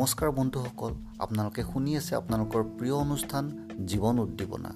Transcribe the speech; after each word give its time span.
নমস্কাৰ 0.00 0.30
বন্ধুসকল 0.30 0.92
আপোনালোকে 1.18 1.62
শুনি 1.62 1.96
আছে 1.96 2.14
আপোনালোকৰ 2.14 2.62
প্ৰিয় 2.78 2.94
অনুষ্ঠান 2.94 3.44
জীৱন 3.86 4.18
উদ্দীপনা। 4.18 4.70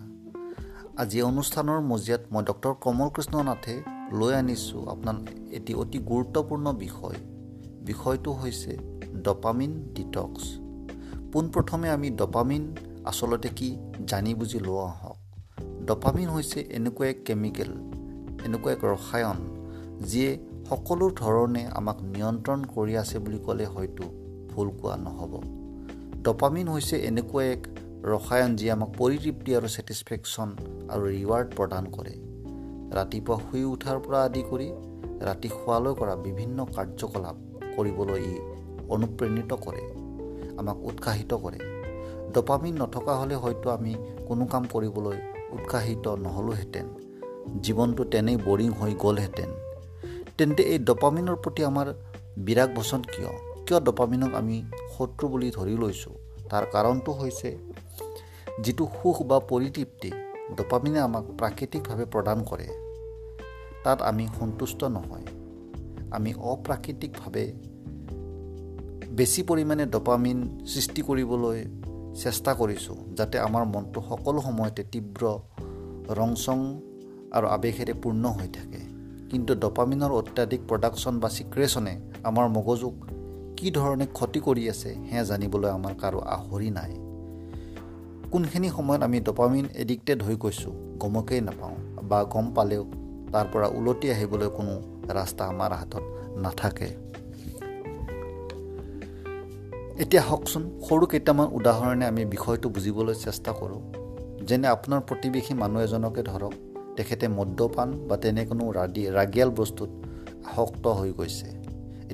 আজি 1.03 1.23
অনুষ্ঠানৰ 1.23 1.81
মজিয়াত 1.81 2.23
মই 2.33 2.43
ডক্টৰ 2.45 2.75
কমল 2.81 3.09
কৃষ্ণ 3.09 3.43
নাথে 3.43 3.75
লৈ 4.13 4.35
আনিছোঁ 4.35 4.83
আপোনাৰ 4.87 5.17
এটি 5.51 5.75
অতি 5.75 5.99
গুৰুত্বপূৰ্ণ 5.99 6.73
বিষয়। 6.73 7.17
বিষয়টো 7.87 8.33
হৈছে 8.33 8.77
ডপামিন 9.25 9.73
ডিটক্স। 9.95 10.43
পোনপ্ৰথমে 11.33 11.91
আমি 11.91 12.11
ডপামিন 12.11 12.77
আচলতে 13.05 13.49
কি 13.49 13.77
জানি 14.07 14.35
বুজি 14.35 14.59
লোৱা 14.59 14.89
হওক। 14.89 15.19
ডপামিন 15.87 16.29
হৈছে 16.29 16.61
এনেকুৱা 16.61 17.07
এক 17.07 17.19
কেমিকেল 17.25 17.71
এনেকুৱা 18.45 18.73
এক 18.73 18.85
ৰসায়ন 18.85 19.39
যিয়ে 20.05 20.31
সকলো 20.69 21.11
ধৰণে 21.11 21.67
আমাক 21.67 22.03
নিয়ন্ত্ৰণ 22.03 22.61
কৰি 22.65 22.97
আছে 22.97 23.19
বুলি 23.19 23.39
ক'লে 23.39 23.67
হয়তো 23.67 24.24
ভুল 24.55 24.69
কোৱা 24.81 24.97
নহ'ব। 24.97 25.33
ডপামিন 26.25 26.69
হৈছে 26.69 26.97
এনেকুৱা 27.09 27.43
এক 27.55 27.63
ৰসায়ন 28.13 28.51
যি 28.57 28.67
আমাক 28.71 28.91
পৰিতৃপ্তি 28.99 29.51
আৰু 29.59 29.69
ছেটিছফেকশ্যন 29.75 30.49
আৰু 30.93 31.05
ৰিৱাৰ্ড 31.15 31.49
প্ৰদান 31.57 31.85
কৰে। 31.97 32.15
ৰাতিপুৱা 32.97 33.37
শুই 33.45 33.65
উঠাৰ 33.75 33.99
পৰা 34.05 34.19
আদি 34.25 34.43
কৰি 34.51 34.69
ৰাতি 35.29 35.49
শোৱালৈ 35.49 35.95
কৰা 36.01 36.15
বিভিন্ন 36.27 36.59
কাৰ্যকলাপ 36.77 37.37
কৰিবলৈ 37.77 38.21
ই 38.31 38.35
অনুপ্ৰেৰণিত 38.95 39.53
কৰে 39.65 39.83
আমাক 40.59 40.77
উৎসাহিত 40.91 41.33
কৰে। 41.45 41.59
ডপামিন 42.35 42.75
নথকা 42.83 43.15
হ'লে 43.21 43.37
হয়তো 43.37 43.67
আমি 43.71 43.95
কোনো 44.29 44.45
কাম 44.47 44.63
কৰিবলৈ 44.75 45.19
উৎসাহিত 45.57 46.07
নহ'লোহেঁতেন 46.25 46.87
জীৱনটো 47.63 48.03
তেনেই 48.05 48.37
বৰিং 48.47 48.71
হৈ 48.81 48.93
গ'লহেঁতেন। 49.05 49.51
তেন্তে 50.39 50.63
এই 50.63 50.79
ডপামিনৰ 50.79 51.37
প্ৰতি 51.37 51.63
আমাৰ 51.65 51.87
বিৰাগ 52.47 52.69
বচন 52.77 53.03
কিয়? 53.13 53.54
কিয় 53.67 53.81
ডপামিনক 53.81 54.35
আমি 54.35 54.63
শত্ৰু 54.99 55.29
বুলি 55.29 55.51
ধৰি 55.51 55.77
লৈছোঁ? 55.77 56.15
তাৰ 56.51 56.65
কাৰণটো 56.73 57.13
হৈছে 57.13 57.59
যিটো 58.61 58.89
সুখ 59.03 59.23
বা 59.23 59.39
পৰিতৃপ্তি 59.39 60.11
ডপামিনে 60.57 61.01
আমাক 61.01 61.25
প্ৰাকৃতিকভাৱে 61.39 62.05
প্ৰদান 62.05 62.43
কৰে 62.43 62.69
তাত 63.85 64.03
আমি 64.03 64.29
সন্তুষ্ট 64.41 64.85
নহয়। 64.85 65.27
আমি 66.11 66.35
অপ্ৰাকৃতিকভাৱে 66.35 67.53
বেছি 69.11 69.43
পৰিমাণে 69.43 69.87
ডপামিন 69.87 70.67
সৃষ্টি 70.67 71.03
কৰিবলৈ 71.03 71.65
চেষ্টা 72.15 72.55
কৰিছোঁ 72.55 72.97
যাতে 73.15 73.39
আমাৰ 73.39 73.65
মনটো 73.65 74.03
সকলো 74.09 74.41
সময়তে 74.41 74.85
তীব্ৰ 74.93 75.39
ৰংচং 76.09 76.59
আৰু 77.33 77.47
আৱেগেৰে 77.47 77.95
পূৰ্ণ 78.03 78.25
হৈ 78.29 78.49
থাকে। 78.49 78.81
কিন্তু 79.31 79.55
ডপামিনৰ 79.55 80.11
অত্যাধিক 80.11 80.61
প্ৰডাকশ্যন 80.69 81.21
বা 81.21 81.29
চিক্ৰেশ্যনে 81.29 81.95
আমাৰ 82.25 82.49
মগজুক 82.49 82.95
কি 83.57 83.71
ধৰণে 83.71 84.07
ক্ষতি 84.07 84.41
কৰি 84.41 84.63
আছে 84.69 84.91
সেয়া 85.09 85.25
জানিবলৈ 85.25 85.71
আমাৰ 85.71 85.95
কাৰো 86.03 86.19
আহৰি 86.37 86.71
নাই। 86.71 86.93
কোনখিনি 88.33 88.69
সময়ত 88.69 89.03
আমি 89.03 89.21
ডপামিন 89.21 89.67
এডিক্টেড 89.75 90.23
হৈ 90.23 90.37
গৈছোঁ 90.37 90.73
গমকেই 90.99 91.41
নাপাওঁ 91.41 91.77
বা 92.03 92.19
গম 92.25 92.47
পালেও 92.55 92.85
তাৰ 93.33 93.47
পৰা 93.53 93.67
ওলটি 93.79 94.11
আহিবলৈ 94.11 94.49
কোনো 94.49 94.75
ৰাস্তা 95.15 95.43
আমাৰ 95.45 95.73
হাতত 95.73 96.05
নাথাকে। 96.37 96.89
এতিয়া 100.03 100.23
হওকচোন 100.23 100.63
সৰু 100.89 101.05
কেইটামান 101.07 101.49
উদাহৰণে 101.53 102.05
আমি 102.07 102.25
বিষয়টো 102.25 102.69
বুজিবলৈ 102.69 103.15
চেষ্টা 103.15 103.51
কৰোঁ। 103.53 103.83
যেনে 104.49 104.69
আপোনাৰ 104.69 105.01
প্ৰতিবেশী 105.01 105.55
মানুহ 105.55 105.83
এজনকে 105.83 106.23
ধৰক 106.23 106.53
তেখেতে 106.97 107.29
মদ্যপান 107.29 107.89
বা 108.09 108.17
তেনে 108.17 108.43
কোনো 108.47 108.65
ৰাগি 108.73 109.05
ৰাগিয়াল 109.19 109.51
বস্তুত 109.51 109.91
আসক্ত 110.47 110.85
হৈ 110.89 111.13
গৈছে। 111.13 111.64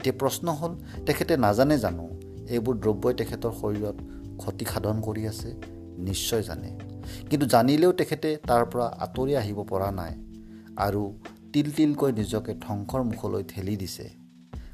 এতিয়া 0.01 0.17
প্ৰশ্ন 0.19 0.47
হ'ল 0.51 0.73
তেখেতে 1.07 1.37
নাজানে 1.37 1.77
জানো 1.79 2.05
এইবোৰ 2.49 2.77
দ্ৰব্যই 2.77 3.15
তেখেতৰ 3.15 3.53
শৰীৰত 3.61 3.97
ক্ষতি 4.37 4.65
সাধন 4.65 5.01
কৰি 5.01 5.23
আছে? 5.27 5.51
নিশ্চয় 5.99 6.43
জানে। 6.43 6.71
কিন্তু 7.31 7.47
জানিলেও 7.47 7.93
তেখেতে 7.93 8.29
তাৰ 8.47 8.65
পৰা 8.65 8.87
আঁতৰি 8.87 9.37
আহিব 9.37 9.59
পৰা 9.63 9.91
নাই 9.91 10.13
আৰু 10.77 11.03
তিল 11.53 11.69
তিলকৈ 11.71 12.13
নিজকে 12.13 12.53
ধ্বংসৰ 12.55 13.03
মুখলৈ 13.03 13.45
ঠেলি 13.45 13.77
দিছে। 13.77 14.07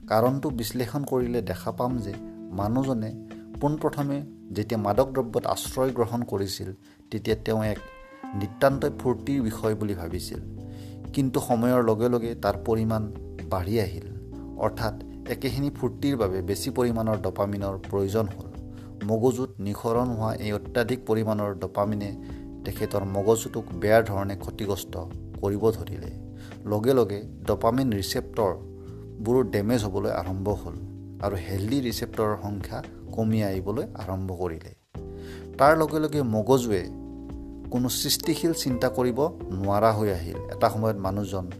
কাৰণটো 0.09 0.51
বিশ্লেষণ 0.51 1.05
কৰিলে 1.05 1.43
দেখা 1.43 1.73
পাম 1.73 1.99
যে 1.99 2.13
মানুহজনে 2.53 3.11
পোনপ্ৰথমে 3.61 4.19
যেতিয়া 4.53 4.79
মাদক 4.79 5.09
দ্ৰব্যত 5.13 5.47
আশ্ৰয় 5.47 5.91
গ্ৰহণ 5.91 6.23
কৰিছিল 6.23 6.73
তেতিয়া 7.11 7.37
তেওঁ 7.45 7.65
এক 7.65 7.81
নিতান্তই 8.35 8.91
ফূৰ্তিৰ 8.99 9.43
বিষয় 9.43 9.75
বুলি 9.75 9.95
ভাবিছিল। 9.95 10.41
কিন্তু 11.13 11.41
সময়ৰ 11.41 11.83
লগে 11.85 12.09
লগে 12.09 12.35
তাৰ 12.35 12.57
পৰিমাণ 12.65 13.03
বাঢ়ি 13.51 13.81
আহিল। 13.81 14.07
অৰ্থাৎ 14.59 14.95
একেখিনি 15.29 15.71
ফূৰ্তিৰ 15.71 16.17
বাবে 16.17 16.43
বেছি 16.43 16.71
পৰিমাণৰ 16.71 17.17
ডপামিনৰ 17.17 17.79
প্ৰয়োজন 17.91 18.27
হ'ল। 18.27 18.51
মগজুত 19.05 19.51
নিঃসৰণ 19.61 20.09
হোৱা 20.09 20.35
এই 20.35 20.53
অত্যাধিক 20.53 21.01
পৰিমাণৰ 21.07 21.55
ডপামিনে 21.55 22.11
তেখেতৰ 22.65 23.05
মগজুটোক 23.05 23.65
বেয়া 23.81 24.03
ধৰণে 24.03 24.37
ক্ষতিগ্ৰস্ত 24.37 24.95
কৰিব 25.43 25.71
ধৰিলে। 25.71 26.11
লগে 26.65 26.93
লগে 26.93 27.23
ডপামিন 27.47 27.93
ৰিচেপ্টৰবোৰ 27.93 29.45
ডেমেজ 29.51 29.85
হ'বলৈ 29.85 30.11
আৰম্ভ 30.11 30.49
হ'ল 30.49 30.77
আৰু 31.23 31.37
হেল্ডি 31.37 31.81
ৰিচেপ্টৰৰ 31.81 32.37
সংখ্যা 32.43 32.83
কমি 33.13 33.43
আহিবলৈ 33.43 33.85
আৰম্ভ 33.95 34.29
কৰিলে। 34.33 34.73
তাৰ 35.59 35.79
লগে 35.79 35.99
লগে 35.99 36.23
মগজুৱে 36.23 36.83
কোনো 37.71 37.89
সৃষ্টিশীল 37.89 38.53
চিন্তা 38.53 38.89
কৰিব 38.89 39.19
নোৱাৰা 39.51 39.93
হৈ 39.93 40.09
আহিল। 40.11 40.39
এটা 40.55 40.71
সময়ত 40.71 40.97
মানুহজন 40.97 41.51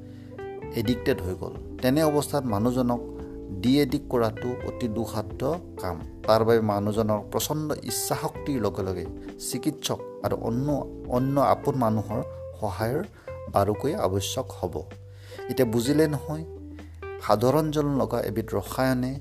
এডিক্টেড 0.75 1.19
হৈ 1.23 1.35
গ'ল। 1.41 1.55
তেনে 1.83 2.03
অৱস্থাত 2.03 2.45
মানুহজনক 2.45 3.16
ডি 3.63 3.73
এডিক্ট 3.85 4.07
কৰাটো 4.13 4.49
অতি 4.69 4.87
দুঃসাধ্য 4.97 5.41
কাম। 5.83 5.97
তাৰ 6.27 6.41
বাবে 6.49 6.63
মানুহজনৰ 6.73 7.21
প্ৰচণ্ড 7.33 7.69
ইচ্ছাশক্তিৰ 7.91 8.59
লগে 8.67 8.83
লগে 8.89 9.05
চিকিৎসক 9.49 10.01
আৰু 10.27 10.37
অন্য 10.49 10.67
অন্য 11.17 11.37
আপোন 11.55 11.75
মানুহৰ 11.85 12.21
সহায়ৰ 12.61 13.05
বাৰুকৈ 13.55 13.93
আৱশ্যক 14.07 14.47
হ'ব। 14.59 14.75
এতিয়া 15.51 15.67
বুজিলে 15.75 16.07
নহয় 16.15 16.45
সাধাৰণ 17.27 17.67
জন 17.75 17.87
লগা 18.01 18.19
এবিধ 18.31 18.47
ৰসায়নে 18.59 19.13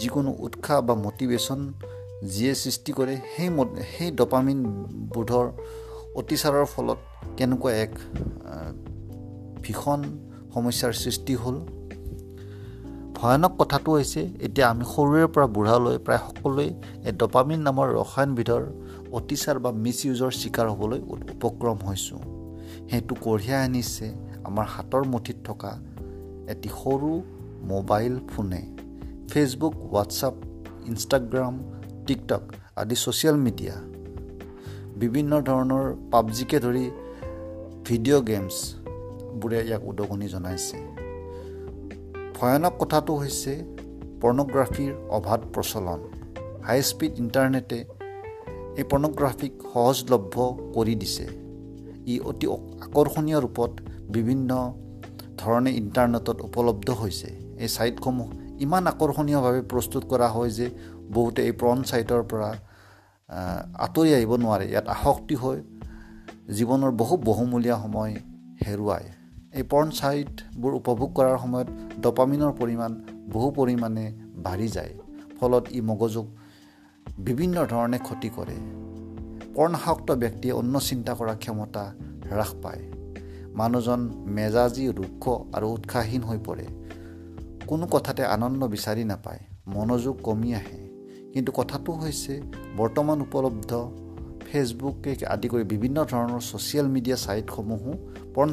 যিকোনো 0.00 0.30
উৎসাহ 0.46 0.78
বা 0.88 0.94
মটিভেশ্যন 1.04 1.60
যিয়ে 2.32 2.52
সৃষ্টি 2.62 2.92
কৰে 2.98 3.14
সেই 3.34 3.48
সেই 3.94 4.10
ডপামিন 4.18 4.58
বোধৰ 5.14 5.46
অতিচাৰৰ 6.20 6.66
ফলত 6.74 6.98
কেনেকুৱা 7.38 7.72
এক 7.84 7.92
ভীষণ 9.64 10.00
সমস্যাৰ 10.54 10.92
সৃষ্টি 11.02 11.34
হ'ল? 11.42 11.56
ভয়ানক 13.18 13.52
কথাটো 13.60 13.90
হৈছে 13.96 14.22
এতিয়া 14.46 14.66
আমি 14.72 14.84
সৰুৰে 14.94 15.26
পৰা 15.34 15.46
বুঢ়ালৈ 15.54 15.96
প্ৰায় 16.06 16.22
সকলোৱে 16.26 16.66
এই 17.08 17.12
ডপামিন 17.20 17.60
নামৰ 17.68 17.86
ৰসায়নবিধৰ 17.98 18.62
অতিচাৰ 19.18 19.56
বা 19.64 19.70
মিছ 19.84 19.98
ইউজৰ 20.06 20.32
চিকাৰ 20.42 20.66
হ'বলৈ 20.78 21.00
উপক্ৰম 21.14 21.78
হৈছোঁ। 21.88 22.20
সেইটো 22.90 23.14
কঢ়িয়াই 23.24 23.60
আনিছে 23.66 24.06
আমাৰ 24.48 24.66
হাতৰ 24.74 25.02
মুঠিত 25.12 25.38
থকা 25.48 25.72
এটি 26.52 26.68
সৰু 26.80 27.10
মোবাইল 27.72 28.14
ফোনে। 28.30 28.62
ফেচবুক 29.30 29.74
হোৱাটছআপ 29.88 30.34
ইনষ্টাগ্ৰাম 30.90 31.54
টিকটক 32.06 32.42
আদি 32.80 32.96
ছ'চিয়েল 33.02 33.36
মিডিয়া। 33.46 33.74
বিভিন্ন 35.02 35.32
ধৰণৰ 35.48 35.84
পাবজিকে 36.12 36.58
ধৰি 36.64 36.86
ভিডিঅ' 37.86 38.22
গেমছবোৰে 38.30 39.58
ইয়াক 39.68 39.82
উদগনি 39.90 40.26
জনাইছে। 40.34 40.78
ভয়ানক 42.38 42.74
কথাটো 42.80 43.12
হৈছে 43.20 43.52
পৰ্ণগ্ৰাফীৰ 44.22 44.92
অবাধ 45.16 45.40
প্ৰচলন। 45.54 46.00
হাই 46.66 46.78
স্পীড 46.90 47.12
ইণ্টাৰনেটে 47.22 47.78
এই 48.80 48.84
পৰ্ণগ্ৰাফীক 48.90 49.52
সহজলভ্য 49.72 50.36
কৰি 50.76 50.94
দিছে। 51.02 51.26
ই 52.12 52.14
অতি 52.30 52.46
আকৰ্ষণীয় 52.86 53.38
ৰূপত 53.44 53.72
বিভিন্ন 54.16 54.50
ধৰণে 55.40 55.70
ইণ্টাৰনেটত 55.82 56.38
উপলব্ধ 56.48 56.88
হৈছে। 57.00 57.28
এই 57.64 57.68
ছাইটসমূহ 57.74 58.28
ইমান 58.64 58.82
আকৰ্ষণীয়ভাৱে 58.92 59.60
প্ৰস্তুত 59.72 60.02
কৰা 60.12 60.28
হয় 60.36 60.50
যে 60.58 60.66
বহুতে 61.14 61.40
এই 61.48 61.54
প্ৰণ 61.60 61.76
ছাইটৰ 61.88 62.22
পৰা 62.30 62.50
আঁতৰি 63.84 64.10
আহিব 64.18 64.32
নোৱাৰে। 64.42 64.64
ইয়াত 64.72 64.86
আসক্তি 64.96 65.34
হৈ 65.42 65.58
জীৱনৰ 66.58 66.92
বহু 67.00 67.14
বহুমূলীয়া 67.28 67.76
সময় 67.84 68.12
হেৰুৱায়। 68.66 69.08
এই 69.54 69.62
পৰ্ণ 69.62 69.90
ছাইটবোৰ 69.90 70.74
উপভোগ 70.74 71.14
কৰাৰ 71.14 71.38
সময়ত 71.38 71.68
ডপামিনৰ 72.00 72.52
পৰিমাণ 72.52 73.00
বহু 73.32 73.50
পৰিমাণে 73.50 74.12
বাঢ়ি 74.36 74.68
যায়। 74.68 74.98
ফলত 75.40 75.66
ই 75.72 75.80
মগজুক 75.80 76.26
বিভিন্ন 77.18 77.66
ধৰণে 77.66 77.98
ক্ষতি 77.98 78.28
কৰে। 78.28 78.56
পৰ্ণাসক্ত 79.54 80.12
ব্যক্তিয়ে 80.12 80.54
অন্য 80.54 80.80
চিন্তা 80.80 81.14
কৰাৰ 81.14 81.36
ক্ষমতা 81.36 81.94
হ্ৰাস 82.30 82.54
পায়। 82.62 82.92
মানুহজন 83.54 84.10
মেজাজী 84.14 84.88
ৰুক্ষ 84.88 85.28
আৰু 85.52 85.68
উৎসাহীন 85.68 86.22
হৈ 86.22 86.38
পৰে। 86.38 86.66
কোনো 87.66 87.86
কথাতে 87.86 88.24
আনন্দ 88.24 88.64
বিচাৰি 88.64 89.04
নাপায়। 89.04 89.38
মনোযোগ 89.66 90.18
কমি 90.22 90.54
আহে। 90.54 90.88
কিন্তু 91.32 91.52
কথাটো 91.52 91.92
হৈছে 91.92 92.42
বৰ্তমান 92.76 93.20
উপলব্ধ 93.20 93.72
ফেচবুকে 94.48 95.12
আদি 95.34 95.48
কৰি 95.48 95.64
বিভিন্ন 95.74 96.04
ধৰণৰ 96.04 96.40
ছ'চিয়েল 96.50 96.86
মিডিয়া 96.94 97.16
ছাইটসমূহো 97.16 97.90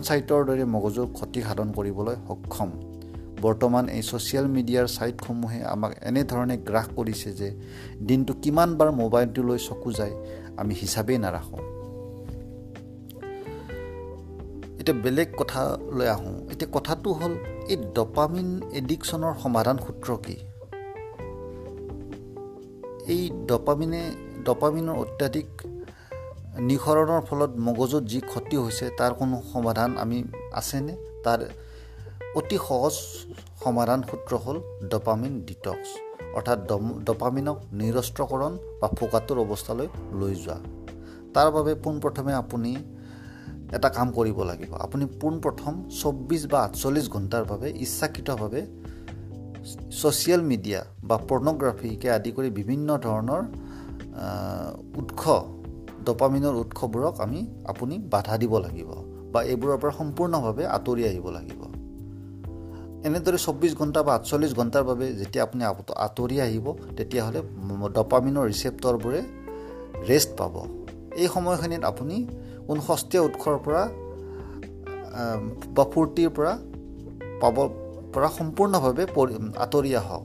ছাইটৰ 0.07 0.41
দৰে 0.45 0.65
মগজুৰ 0.65 1.07
ক্ষতি 1.13 1.41
সাধন 1.41 1.69
কৰিবলৈ 1.77 2.15
সক্ষম। 2.27 2.69
বৰ্তমান 3.41 3.85
এই 3.89 4.01
ছ'চিয়েল 4.01 4.47
মিডিয়াৰ 4.47 4.87
ছাইটসমূহে 4.87 5.59
আমাক 5.63 5.91
এনেধৰণে 6.09 6.55
গ্ৰাস 6.57 6.87
কৰিছে 6.97 7.29
যে 7.39 7.49
দিনটো 8.07 8.33
কিমানবাৰ 8.43 8.91
মোবাইলটোলৈ 8.91 9.57
চকু 9.57 9.91
যায় 9.91 10.13
আমি 10.57 10.73
হিচাপেই 10.81 11.17
নাৰাখোঁ। 11.17 11.61
এতিয়া 14.79 15.01
বেলেগ 15.03 15.29
কথালৈ 15.37 16.07
আহোঁ। 16.07 16.35
এতিয়া 16.51 16.69
কথাটো 16.73 17.09
হ'ল 17.13 17.33
এই 17.67 17.77
ডপামিন 17.95 18.49
এডিকশ্যনৰ 18.73 19.33
সমাধান 19.43 19.77
সূত্ৰ 19.77 20.09
কি? 20.25 20.37
এই 23.13 23.21
ডপামিনে 23.47 24.03
ডপামিনৰ 24.45 24.95
অত্যাধিক 24.95 25.47
নিঃসৰণৰ 26.59 27.21
ফলত 27.29 27.51
মগজুত 27.59 28.03
যি 28.03 28.19
ক্ষতি 28.19 28.57
হৈছে 28.57 28.89
তাৰ 28.89 29.13
কোনো 29.13 29.41
সমাধান 29.53 29.97
আমি 29.97 30.23
আছেনে? 30.53 30.95
তাৰ 31.23 31.39
অতি 32.35 32.57
সহজ 32.67 32.93
সমাধান 33.63 34.03
সূত্ৰ 34.11 34.35
হ'ল 34.35 34.57
ডপামিন 34.89 35.41
ডিটক্স। 35.47 35.89
অৰ্থাৎ 36.35 36.59
ডপামিনক 37.05 37.57
নিৰস্ত্ৰকৰণ 37.73 38.57
বা 38.81 38.87
ফোকাটোৰ 38.99 39.37
অৱস্থালৈ 39.37 39.87
লৈ 40.19 40.35
যোৱা। 40.35 40.57
তাৰ 41.33 41.51
বাবে 41.51 41.75
পোনপ্ৰথমে 41.75 42.33
আপুনি 42.33 42.75
এটা 43.71 43.89
কাম 43.89 44.11
কৰিব 44.11 44.39
লাগিব। 44.43 44.71
আপুনি 44.75 45.05
পোনপ্ৰথম 45.05 45.73
চৌব্বিছ 46.01 46.43
বা 46.51 46.59
আঠচল্লিছ 46.59 47.09
ঘণ্টাৰ 47.09 47.43
বাবে 47.45 47.67
ইচ্ছাকৃতভাৱে 47.85 48.61
ছ'চিয়েল 50.01 50.41
মিডিয়া 50.41 50.85
বা 51.03 51.17
পৰ্ণগ্ৰাফিকে 51.29 52.09
আদি 52.11 52.31
কৰি 52.31 52.49
বিভিন্ন 52.49 52.97
ধৰণৰ 52.97 53.43
উৎস 55.01 55.54
ডপামিনৰ 56.07 56.53
উৎসবোৰক 56.63 57.13
আমি 57.25 57.39
আপুনি 57.71 57.95
বাধা 58.13 58.35
দিব 58.41 58.53
লাগিব 58.65 58.89
বা 59.33 59.39
এইবোৰৰ 59.51 59.77
পৰা 59.81 59.93
সম্পূৰ্ণভাৱে 59.99 60.63
আঁতৰি 60.77 61.01
আহিব 61.09 61.25
লাগিব। 61.37 61.61
এনেদৰে 63.07 63.37
চৌব্বিছ 63.45 63.73
ঘণ্টা 63.81 63.99
বা 64.05 64.11
আঠচল্লিছ 64.17 64.51
ঘণ্টাৰ 64.59 64.83
বাবে 64.89 65.05
যেতিয়া 65.21 65.43
আপুনি 65.47 65.61
আঁতৰি 66.05 66.35
আহিব 66.45 66.65
তেতিয়াহ'লে 66.97 67.39
ডপামিনৰ 67.95 68.43
ৰিচেপ্টৰবোৰে 68.51 69.21
ৰেষ্ট 70.09 70.31
পাব। 70.39 70.55
এই 71.21 71.27
সময়খিনিত 71.35 71.83
আপুনি 71.91 72.15
সস্তীয়া 72.87 73.21
উৎসৰ 73.27 73.55
পৰা 73.65 73.83
বা 75.75 75.83
ফূৰ্তিৰ 75.93 76.29
পৰা 76.37 76.53
পাব 77.41 77.57
পৰা 78.13 78.29
সম্পূৰ্ণভাৱে 78.39 79.03
আঁতৰি 79.63 79.91
আহক। 80.01 80.23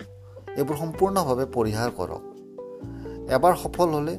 এইবোৰ 0.59 0.77
সম্পূৰ্ণভাৱে 0.83 1.45
পৰিহাৰ 1.57 1.91
কৰক। 1.99 2.23
এবাৰ 3.37 3.55
সফল 3.65 3.89
হ'লে 3.97 4.15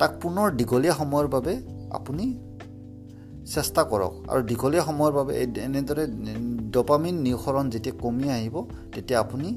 তাক 0.00 0.12
পুনৰ 0.22 0.46
দীঘলীয়া 0.60 0.94
সময়ৰ 1.00 1.26
বাবে 1.34 1.52
আপুনি 1.98 2.24
চেষ্টা 3.54 3.82
কৰক। 3.90 4.14
আৰু 4.32 4.40
দীঘলীয়া 4.50 4.84
সময়ৰ 4.90 5.12
বাবে 5.18 5.32
এনেদৰে 5.68 6.04
ডপামিন 6.74 7.16
নিঃসৰণ 7.26 7.64
যেতিয়া 7.74 7.94
কমি 8.04 8.26
আহিব 8.36 8.56
তেতিয়া 8.94 9.18
আপুনি 9.24 9.48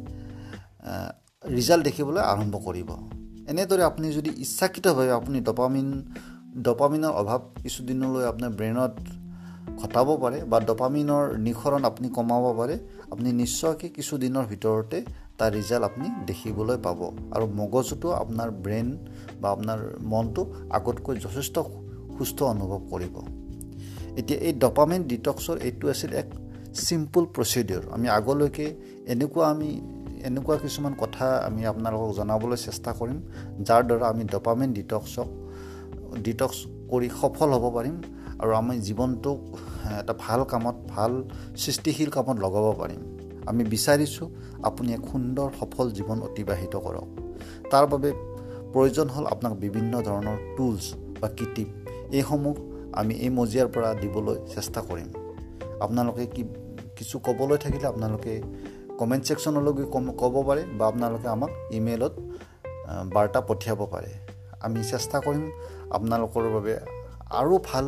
ৰিজাল্ট 1.58 1.84
দেখিবলৈ 1.88 2.22
আৰম্ভ 2.34 2.56
কৰিব। 2.68 2.90
এনেদৰে 3.52 3.84
আপুনি 3.90 4.08
যদি 4.18 4.30
ইচ্ছাকৃতভাৱে 4.46 5.12
আপুনি 5.20 5.38
ডপামিন 5.48 5.88
ডপামিনৰ 6.66 7.14
অভাৱ 7.22 7.40
কিছুদিনলৈ 7.64 8.24
আপোনাৰ 8.32 8.52
ব্ৰেইনত 8.58 8.94
ঘটাব 9.82 10.08
পাৰে 10.24 10.40
বা 10.52 10.58
ডপামিনৰ 10.70 11.24
নিঃসৰণ 11.46 11.82
আপুনি 11.90 12.08
কমাব 12.18 12.46
পাৰে 12.60 12.76
আপুনি 13.14 13.30
নিশ্চয়কৈ 13.42 13.88
কিছুদিনৰ 13.98 14.46
ভিতৰতে 14.52 14.98
তাৰ 15.38 15.50
ৰিজাল্ট 15.58 15.84
আপুনি 15.90 16.08
দেখিবলৈ 16.30 16.78
পাব। 16.86 17.00
আৰু 17.36 17.46
মগজুটো 17.60 18.08
আপোনাৰ 18.22 18.50
ব্ৰেইন 18.64 18.88
বা 19.42 19.48
আপোনাৰ 19.56 19.80
মনটো 20.12 20.42
আগতকৈ 20.78 21.16
যথেষ্ট 21.26 21.56
সুস্থ 22.18 22.38
অনুভৱ 22.54 22.82
কৰিব। 22.92 23.16
এতিয়া 24.20 24.40
এই 24.48 24.54
ডপামিন 24.64 25.02
ডিটক্সৰ 25.12 25.58
এইটো 25.68 25.86
আছিল 25.94 26.12
এক 26.22 26.28
চিম্পুল 26.86 27.24
প্ৰচিডিঅ'ৰ 27.36 27.84
আমি 27.96 28.08
আগলৈকে 28.18 28.68
এনেকুৱা 29.14 29.44
আমি 29.54 29.70
এনেকুৱা 30.30 30.56
কিছুমান 30.64 30.94
কথা 31.04 31.26
আমি 31.48 31.62
আপোনালোকক 31.72 32.12
জনাবলৈ 32.20 32.58
চেষ্টা 32.68 32.92
কৰিম 33.00 33.18
যাৰ 33.68 33.82
দ্বাৰা 33.88 34.06
আমি 34.14 34.24
ডপামিন 34.34 34.70
ডিটক্সক 34.78 35.30
ডিটক্স 36.26 36.58
কৰি 36.92 37.08
সফল 37.22 37.50
হ'ব 37.56 37.66
পাৰিম। 37.78 37.96
আৰু 38.44 38.54
আমি 38.62 38.76
জীৱনটোক 38.88 39.40
এটা 40.02 40.14
ভাল 40.24 40.42
কামত 40.52 40.78
ভাল 40.94 41.12
সৃষ্টিশীল 41.64 42.10
কামত 42.16 42.38
লগাব 42.46 42.66
পাৰিম। 42.82 43.02
আমি 43.50 43.64
বিচাৰিছোঁ 43.74 44.28
আপুনি 44.70 44.90
এক 44.98 45.04
সুন্দৰ 45.12 45.48
সফল 45.60 45.86
জীৱন 45.98 46.18
অতিবাহিত 46.28 46.74
কৰক। 46.86 47.08
তাৰ 47.72 47.86
বাবে 47.92 48.10
প্ৰয়োজন 48.74 49.08
হ'ল 49.14 49.26
আপোনাক 49.34 49.54
বিভিন্ন 49.66 49.94
ধৰণৰ 50.08 50.38
টুলছ 50.56 50.84
বা 51.22 51.28
কিটিপ। 51.38 51.70
এইসমূহ 52.18 52.56
আমি 53.00 53.14
এই 53.26 53.32
মজিয়াৰ 53.40 53.68
পৰা 53.76 53.90
দিবলৈ 54.02 54.38
চেষ্টা 54.54 54.80
কৰিম। 54.90 55.10
আপোনালোকে 55.86 56.24
কি 56.36 56.44
কিছু 56.98 57.16
ক'বলৈ 57.28 57.58
থাকিলে 57.64 57.86
আপোনালোকে 57.94 58.34
কমেণ্ট 59.00 59.24
ছেকশ্যনলৈকে 59.28 59.86
ক'ব 60.22 60.36
পাৰে 60.48 60.64
বা 60.78 60.84
আপোনালোকে 60.92 61.28
আমাক 61.36 61.52
ইমেইলত 61.78 62.14
বাৰ্তা 63.16 63.40
পঠিয়াব 63.50 63.80
পাৰে। 63.94 64.12
আমি 64.66 64.80
চেষ্টা 64.92 65.18
কৰিম 65.26 65.44
আপোনালোকৰ 65.98 66.44
বাবে 66.56 66.74
আৰু 67.40 67.54
ভাল 67.70 67.82